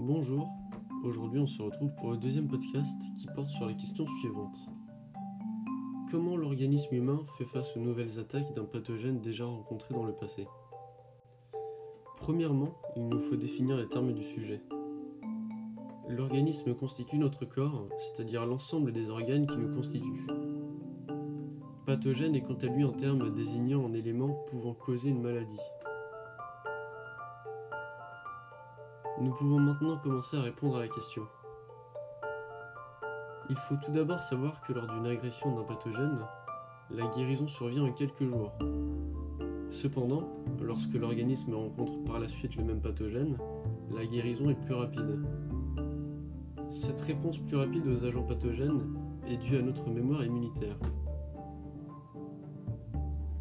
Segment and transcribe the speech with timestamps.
[0.00, 0.48] Bonjour,
[1.02, 4.56] aujourd'hui on se retrouve pour le deuxième podcast qui porte sur la question suivante.
[6.08, 10.46] Comment l'organisme humain fait face aux nouvelles attaques d'un pathogène déjà rencontré dans le passé?
[12.16, 14.62] Premièrement, il nous faut définir les termes du sujet.
[16.08, 20.28] L'organisme constitue notre corps, c'est-à-dire l'ensemble des organes qui nous constituent.
[21.86, 25.58] Pathogène est quant à lui un terme désignant un élément pouvant causer une maladie.
[29.20, 31.26] Nous pouvons maintenant commencer à répondre à la question.
[33.50, 36.18] Il faut tout d'abord savoir que lors d'une agression d'un pathogène,
[36.90, 38.52] la guérison survient en quelques jours.
[39.70, 40.22] Cependant,
[40.62, 43.36] lorsque l'organisme rencontre par la suite le même pathogène,
[43.96, 45.18] la guérison est plus rapide.
[46.70, 48.82] Cette réponse plus rapide aux agents pathogènes
[49.26, 50.78] est due à notre mémoire immunitaire.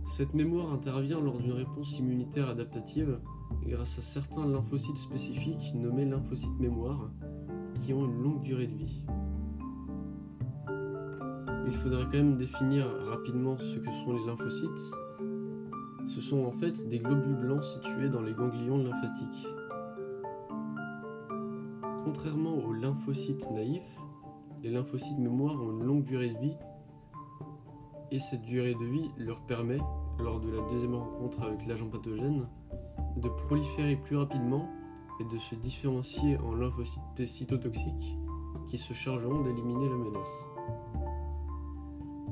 [0.08, 3.20] Cette mémoire intervient lors d'une réponse immunitaire adaptative
[3.66, 7.12] grâce à certains lymphocytes spécifiques nommés lymphocytes mémoire
[7.76, 9.02] qui ont une longue durée de vie.
[11.66, 14.92] Il faudrait quand même définir rapidement ce que sont les lymphocytes.
[16.08, 19.46] Ce sont en fait des globules blancs situés dans les ganglions lymphatiques.
[22.06, 24.00] Contrairement aux lymphocytes naïfs,
[24.64, 26.56] les lymphocytes mémoire ont une longue durée de vie
[28.12, 29.80] et cette durée de vie leur permet,
[30.20, 32.48] lors de la deuxième rencontre avec l'agent pathogène,
[33.18, 34.70] de proliférer plus rapidement
[35.20, 38.18] et de se différencier en lymphocytes cytotoxiques
[38.68, 40.44] qui se chargeront d'éliminer la menace.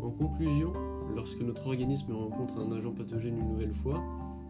[0.03, 0.71] En conclusion,
[1.15, 4.03] lorsque notre organisme rencontre un agent pathogène une nouvelle fois,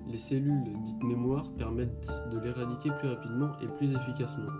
[0.07, 4.51] les cellules dites mémoire permettent de l'éradiquer plus rapidement et plus efficacement.